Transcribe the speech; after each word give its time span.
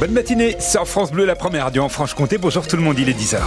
Bonne 0.00 0.12
matinée 0.12 0.56
sur 0.58 0.88
France 0.88 1.12
Bleu, 1.12 1.26
la 1.26 1.36
première 1.36 1.64
radio 1.64 1.82
en 1.82 1.90
Franche-Comté. 1.90 2.38
Bonjour 2.38 2.66
tout 2.66 2.76
le 2.76 2.82
monde, 2.82 2.98
il 2.98 3.10
est 3.10 3.12
10h. 3.12 3.42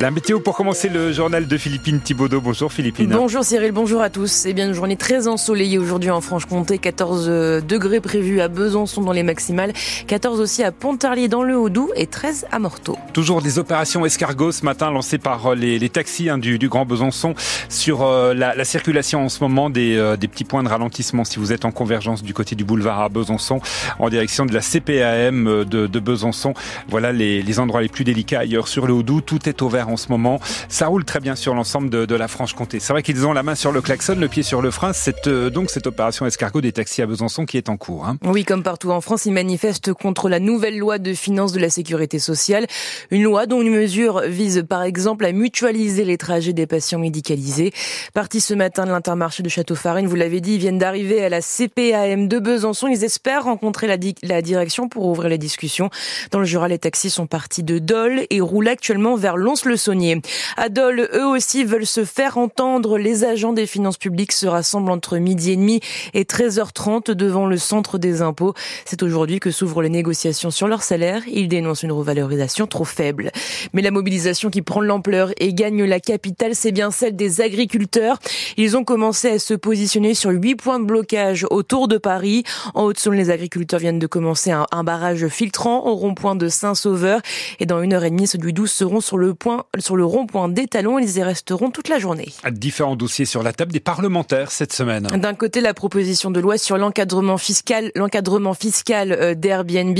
La 0.00 0.12
météo 0.12 0.38
pour 0.38 0.54
commencer 0.54 0.88
le 0.88 1.10
journal 1.10 1.48
de 1.48 1.56
Philippine 1.56 1.98
Thibaudot. 1.98 2.40
Bonjour 2.40 2.72
Philippine. 2.72 3.10
Bonjour 3.10 3.42
Cyril, 3.42 3.72
bonjour 3.72 4.00
à 4.00 4.10
tous. 4.10 4.30
C'est 4.30 4.52
bien 4.52 4.68
une 4.68 4.72
journée 4.72 4.96
très 4.96 5.26
ensoleillée 5.26 5.76
aujourd'hui 5.76 6.10
en 6.10 6.20
Franche-Comté. 6.20 6.78
14 6.78 7.26
euh, 7.28 7.60
degrés 7.60 7.98
prévus 8.00 8.40
à 8.40 8.46
Besançon 8.46 9.02
dans 9.02 9.10
les 9.10 9.24
maximales, 9.24 9.72
14 10.06 10.38
aussi 10.38 10.62
à 10.62 10.70
Pontarlier 10.70 11.26
dans 11.26 11.42
le 11.42 11.58
Haut-Doubs 11.58 11.90
et 11.96 12.06
13 12.06 12.46
à 12.52 12.60
Morteau. 12.60 12.96
Toujours 13.12 13.42
des 13.42 13.58
opérations 13.58 14.06
escargots 14.06 14.52
ce 14.52 14.64
matin 14.64 14.92
lancées 14.92 15.18
par 15.18 15.46
euh, 15.46 15.54
les, 15.56 15.88
taxis 15.88 16.30
hein, 16.30 16.38
du, 16.38 16.68
Grand 16.68 16.86
Besançon 16.86 17.34
sur 17.68 18.02
euh, 18.02 18.34
la, 18.34 18.64
circulation 18.64 19.24
en 19.24 19.28
ce 19.28 19.42
moment 19.42 19.68
des, 19.68 20.14
des, 20.16 20.28
petits 20.28 20.44
points 20.44 20.62
de 20.62 20.68
ralentissement 20.68 21.24
si 21.24 21.40
vous 21.40 21.52
êtes 21.52 21.64
en 21.64 21.72
convergence 21.72 22.22
du 22.22 22.34
côté 22.34 22.54
du 22.54 22.64
boulevard 22.64 23.00
à 23.00 23.08
Besançon 23.08 23.60
en 23.98 24.08
direction 24.10 24.46
de 24.46 24.54
la 24.54 24.60
CPAM 24.60 25.64
de, 25.64 25.88
de 25.88 25.98
Besançon. 25.98 26.54
Voilà 26.88 27.10
les, 27.10 27.42
les 27.42 27.58
endroits 27.58 27.82
les 27.82 27.88
plus 27.88 28.04
délicats 28.04 28.40
ailleurs 28.40 28.68
sur 28.68 28.86
le 28.86 28.92
Haut-Doubs. 28.92 29.22
Tout 29.22 29.48
est 29.48 29.60
ouvert 29.60 29.87
en 29.88 29.96
ce 29.96 30.08
moment. 30.08 30.40
Ça 30.68 30.86
roule 30.86 31.04
très 31.04 31.20
bien 31.20 31.36
sur 31.36 31.54
l'ensemble 31.54 31.90
de, 31.90 32.14
la 32.18 32.28
Franche-Comté. 32.28 32.80
C'est 32.80 32.92
vrai 32.92 33.02
qu'ils 33.02 33.26
ont 33.26 33.32
la 33.32 33.42
main 33.42 33.54
sur 33.54 33.70
le 33.70 33.80
klaxon, 33.80 34.16
le 34.18 34.28
pied 34.28 34.42
sur 34.42 34.60
le 34.60 34.70
frein. 34.70 34.92
C'est 34.92 35.28
euh, 35.28 35.50
donc 35.50 35.70
cette 35.70 35.86
opération 35.86 36.26
escargot 36.26 36.60
des 36.60 36.72
taxis 36.72 37.00
à 37.00 37.06
Besançon 37.06 37.46
qui 37.46 37.56
est 37.56 37.68
en 37.68 37.76
cours. 37.76 38.06
Hein. 38.06 38.18
Oui, 38.24 38.44
comme 38.44 38.64
partout 38.64 38.90
en 38.90 39.00
France, 39.00 39.24
ils 39.26 39.32
manifestent 39.32 39.92
contre 39.92 40.28
la 40.28 40.40
nouvelle 40.40 40.76
loi 40.76 40.98
de 40.98 41.14
finances 41.14 41.52
de 41.52 41.60
la 41.60 41.70
sécurité 41.70 42.18
sociale. 42.18 42.66
Une 43.10 43.22
loi 43.22 43.46
dont 43.46 43.62
une 43.62 43.70
mesure 43.70 44.22
vise 44.22 44.64
par 44.68 44.82
exemple 44.82 45.24
à 45.24 45.32
mutualiser 45.32 46.04
les 46.04 46.18
trajets 46.18 46.52
des 46.52 46.66
patients 46.66 46.98
médicalisés. 46.98 47.72
Partis 48.14 48.40
ce 48.40 48.54
matin 48.54 48.84
de 48.84 48.90
l'intermarché 48.90 49.42
de 49.42 49.48
Château-Farine, 49.48 50.06
vous 50.06 50.16
l'avez 50.16 50.40
dit, 50.40 50.54
ils 50.54 50.58
viennent 50.58 50.78
d'arriver 50.78 51.24
à 51.24 51.28
la 51.28 51.40
CPAM 51.40 52.28
de 52.28 52.38
Besançon. 52.38 52.88
Ils 52.88 53.04
espèrent 53.04 53.44
rencontrer 53.44 53.86
la, 53.86 54.42
direction 54.42 54.88
pour 54.88 55.06
ouvrir 55.06 55.28
les 55.28 55.38
discussions. 55.38 55.90
Dans 56.30 56.38
le 56.38 56.44
Jura, 56.44 56.68
les 56.68 56.78
taxis 56.78 57.10
sont 57.10 57.26
partis 57.26 57.62
de 57.62 57.78
Dole 57.78 58.26
et 58.30 58.40
roulent 58.40 58.68
actuellement 58.68 59.16
vers 59.16 59.36
Lons-le-Saunier. 59.78 60.20
À 60.56 60.68
eux 60.68 61.26
aussi 61.26 61.64
veulent 61.64 61.86
se 61.86 62.04
faire 62.04 62.36
entendre. 62.38 62.98
Les 62.98 63.24
agents 63.24 63.52
des 63.52 63.66
finances 63.66 63.96
publiques 63.96 64.32
se 64.32 64.46
rassemblent 64.46 64.90
entre 64.90 65.18
midi 65.18 65.52
et 65.52 65.56
demi 65.56 65.80
et 66.14 66.24
13h30 66.24 67.12
devant 67.12 67.46
le 67.46 67.56
centre 67.56 67.98
des 67.98 68.22
impôts. 68.22 68.54
C'est 68.84 69.02
aujourd'hui 69.02 69.40
que 69.40 69.50
s'ouvrent 69.50 69.82
les 69.82 69.88
négociations 69.88 70.50
sur 70.50 70.68
leur 70.68 70.82
salaire. 70.82 71.22
Ils 71.28 71.48
dénoncent 71.48 71.82
une 71.82 71.92
revalorisation 71.92 72.66
trop 72.66 72.84
faible. 72.84 73.30
Mais 73.72 73.82
la 73.82 73.90
mobilisation 73.90 74.50
qui 74.50 74.62
prend 74.62 74.80
l'ampleur 74.80 75.30
et 75.38 75.54
gagne 75.54 75.84
la 75.84 76.00
capitale, 76.00 76.54
c'est 76.54 76.72
bien 76.72 76.90
celle 76.90 77.16
des 77.16 77.40
agriculteurs. 77.40 78.18
Ils 78.56 78.76
ont 78.76 78.84
commencé 78.84 79.30
à 79.30 79.38
se 79.38 79.54
positionner 79.54 80.14
sur 80.14 80.30
huit 80.30 80.56
points 80.56 80.80
de 80.80 80.84
blocage 80.84 81.46
autour 81.50 81.88
de 81.88 81.98
Paris. 81.98 82.42
En 82.74 82.84
Haute-Saône, 82.84 83.16
les 83.16 83.30
agriculteurs 83.30 83.80
viennent 83.80 83.98
de 83.98 84.06
commencer 84.06 84.50
un, 84.50 84.84
barrage 84.84 85.28
filtrant 85.28 85.86
au 85.86 85.94
rond-point 85.94 86.34
de 86.34 86.48
Saint-Sauveur. 86.48 87.20
Et 87.60 87.66
dans 87.66 87.82
une 87.82 87.92
heure 87.92 88.04
et 88.04 88.10
demie, 88.10 88.26
ceux 88.26 88.38
du 88.38 88.52
12 88.52 88.70
seront 88.70 89.00
sur 89.00 89.18
le 89.18 89.34
point, 89.34 89.64
sur 89.78 89.96
le 89.96 90.04
rond-point 90.04 90.48
des 90.48 90.66
talons. 90.66 90.98
Ils 90.98 91.18
y 91.18 91.22
resteront 91.22 91.70
toute 91.70 91.88
la 91.88 91.98
journée. 91.98 92.32
Différents 92.50 92.96
dossiers 92.96 93.24
sur 93.24 93.42
la 93.42 93.52
table 93.52 93.72
des 93.72 93.80
parlementaires 93.80 94.50
cette 94.50 94.72
semaine. 94.72 95.04
D'un 95.04 95.34
côté, 95.34 95.60
la 95.60 95.74
proposition 95.74 96.30
de 96.30 96.40
loi 96.40 96.58
sur 96.58 96.78
l'encadrement 96.78 97.38
fiscal, 97.38 97.92
l'encadrement 97.94 98.54
fiscal 98.54 99.12
euh, 99.12 99.34
d'Airbnb. 99.34 99.98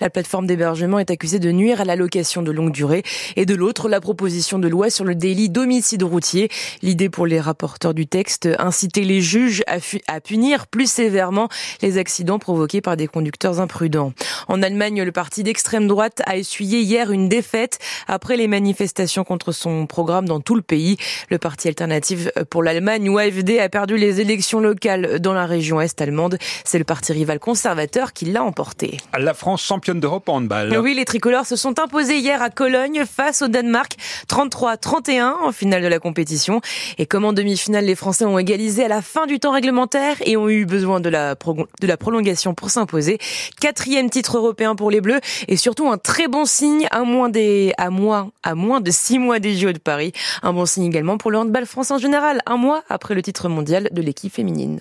La 0.00 0.10
plateforme 0.10 0.46
d'hébergement 0.46 0.98
est 0.98 1.10
accusée 1.10 1.38
de 1.38 1.52
nuire 1.52 1.80
à 1.80 1.84
la 1.84 1.96
location 1.96 2.42
de 2.42 2.50
longue 2.50 2.72
durée. 2.72 3.02
Et 3.36 3.46
de 3.46 3.54
l'autre, 3.54 3.88
la 3.88 4.00
proposition 4.00 4.58
de 4.58 4.68
loi 4.68 4.90
sur 4.90 5.04
le 5.04 5.14
délit 5.14 5.50
d'homicide 5.50 6.02
routier. 6.02 6.48
L'idée 6.82 7.10
pour 7.10 7.26
les 7.26 7.40
rapporteurs 7.40 7.94
du 7.94 8.06
texte, 8.06 8.48
inciter 8.58 9.04
les 9.04 9.20
juges 9.20 9.62
à, 9.66 9.76
à 10.08 10.20
punir 10.20 10.66
plus 10.66 10.90
sévèrement 10.90 11.48
les 11.82 11.98
accidents 11.98 12.38
provoqués 12.38 12.80
par 12.80 12.96
des 12.96 13.06
conducteurs 13.06 13.60
imprudents. 13.60 14.12
En 14.48 14.62
Allemagne, 14.62 15.02
le 15.02 15.12
parti 15.12 15.42
d'extrême 15.42 15.86
droite 15.86 16.22
a 16.26 16.36
essuyé 16.36 16.80
hier 16.80 17.10
une 17.10 17.28
défaite 17.28 17.78
après 18.08 18.36
les 18.36 18.48
manifestations 18.48 19.09
contre 19.18 19.52
son 19.52 19.86
programme 19.86 20.26
dans 20.26 20.40
tout 20.40 20.54
le 20.54 20.62
pays. 20.62 20.96
Le 21.28 21.38
parti 21.38 21.68
alternatif 21.68 22.28
pour 22.48 22.62
l'Allemagne, 22.62 23.08
ou 23.08 23.18
AFD, 23.18 23.58
a 23.58 23.68
perdu 23.68 23.96
les 23.96 24.20
élections 24.20 24.60
locales 24.60 25.18
dans 25.20 25.32
la 25.32 25.46
région 25.46 25.80
est 25.80 26.00
allemande. 26.00 26.38
C'est 26.64 26.78
le 26.78 26.84
parti 26.84 27.12
rival 27.12 27.38
conservateur 27.38 28.12
qui 28.12 28.26
l'a 28.26 28.42
emporté. 28.42 28.98
La 29.18 29.34
France 29.34 29.62
championne 29.62 30.00
d'Europe 30.00 30.28
en 30.28 30.36
handball. 30.36 30.76
Oui, 30.78 30.94
les 30.94 31.04
tricolores 31.04 31.46
se 31.46 31.56
sont 31.56 31.78
imposés 31.78 32.18
hier 32.18 32.42
à 32.42 32.50
Cologne 32.50 33.04
face 33.04 33.42
au 33.42 33.48
Danemark 33.48 33.96
33-31 34.28 35.32
en 35.44 35.52
finale 35.52 35.82
de 35.82 35.88
la 35.88 35.98
compétition. 35.98 36.60
Et 36.98 37.06
comme 37.06 37.24
en 37.24 37.32
demi-finale, 37.32 37.84
les 37.84 37.94
Français 37.94 38.24
ont 38.24 38.38
égalisé 38.38 38.84
à 38.84 38.88
la 38.88 39.02
fin 39.02 39.26
du 39.26 39.38
temps 39.38 39.52
réglementaire 39.52 40.16
et 40.24 40.36
ont 40.36 40.48
eu 40.48 40.64
besoin 40.64 41.00
de 41.00 41.08
la, 41.08 41.34
de 41.34 41.86
la 41.86 41.96
prolongation 41.96 42.54
pour 42.54 42.70
s'imposer. 42.70 43.18
Quatrième 43.60 44.10
titre 44.10 44.36
européen 44.36 44.74
pour 44.74 44.90
les 44.90 45.00
Bleus 45.00 45.20
et 45.48 45.56
surtout 45.56 45.90
un 45.90 45.98
très 45.98 46.28
bon 46.28 46.44
signe 46.44 46.86
à 46.90 47.02
moins 47.02 47.28
des, 47.28 47.72
à 47.78 47.90
moins, 47.90 48.30
à 48.42 48.54
moins 48.54 48.80
de 48.80 48.90
six 49.00 49.18
mois 49.18 49.38
des 49.38 49.56
JO 49.56 49.72
de 49.72 49.78
Paris. 49.78 50.12
Un 50.42 50.52
bon 50.52 50.66
signe 50.66 50.84
également 50.84 51.16
pour 51.16 51.30
le 51.30 51.38
handball 51.38 51.66
français 51.66 51.94
en 51.94 51.98
général, 51.98 52.42
un 52.46 52.56
mois 52.56 52.84
après 52.88 53.14
le 53.14 53.22
titre 53.22 53.48
mondial 53.48 53.88
de 53.90 54.02
l'équipe 54.02 54.32
féminine. 54.32 54.80